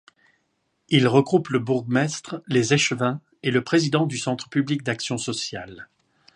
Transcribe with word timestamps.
Il 0.89 1.07
regroupe 1.07 1.49
le 1.49 1.59
bourgmestre, 1.59 2.41
les 2.47 2.73
échevins 2.73 3.21
et 3.43 3.51
le 3.51 3.63
président 3.63 4.07
du 4.07 4.17
Centre 4.17 4.49
public 4.49 4.81
d'action 4.81 5.19
sociale. 5.19 5.89